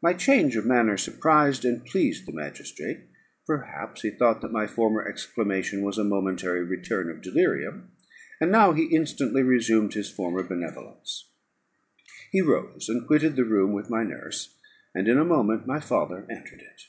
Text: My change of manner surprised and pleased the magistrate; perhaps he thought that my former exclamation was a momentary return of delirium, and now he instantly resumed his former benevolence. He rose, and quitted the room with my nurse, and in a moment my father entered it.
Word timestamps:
My 0.00 0.12
change 0.12 0.54
of 0.54 0.64
manner 0.64 0.96
surprised 0.96 1.64
and 1.64 1.84
pleased 1.84 2.24
the 2.24 2.32
magistrate; 2.32 3.00
perhaps 3.48 4.02
he 4.02 4.10
thought 4.10 4.40
that 4.42 4.52
my 4.52 4.64
former 4.64 5.04
exclamation 5.04 5.82
was 5.82 5.98
a 5.98 6.04
momentary 6.04 6.62
return 6.62 7.10
of 7.10 7.20
delirium, 7.20 7.90
and 8.40 8.52
now 8.52 8.74
he 8.74 8.84
instantly 8.84 9.42
resumed 9.42 9.94
his 9.94 10.08
former 10.08 10.44
benevolence. 10.44 11.30
He 12.30 12.40
rose, 12.40 12.88
and 12.88 13.08
quitted 13.08 13.34
the 13.34 13.44
room 13.44 13.72
with 13.72 13.90
my 13.90 14.04
nurse, 14.04 14.54
and 14.94 15.08
in 15.08 15.18
a 15.18 15.24
moment 15.24 15.66
my 15.66 15.80
father 15.80 16.24
entered 16.30 16.60
it. 16.60 16.82